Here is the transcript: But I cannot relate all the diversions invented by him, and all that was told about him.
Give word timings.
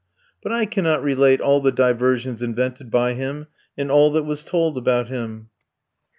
But 0.41 0.51
I 0.51 0.65
cannot 0.65 1.03
relate 1.03 1.41
all 1.41 1.61
the 1.61 1.71
diversions 1.71 2.41
invented 2.41 2.89
by 2.89 3.13
him, 3.13 3.45
and 3.77 3.91
all 3.91 4.09
that 4.13 4.23
was 4.23 4.43
told 4.43 4.75
about 4.75 5.09
him. 5.09 5.51